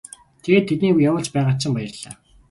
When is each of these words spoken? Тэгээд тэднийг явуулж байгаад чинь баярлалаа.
Тэгээд 0.43 0.65
тэднийг 0.69 0.97
явуулж 1.09 1.27
байгаад 1.31 1.59
чинь 1.61 1.75
баярлалаа. 1.75 2.15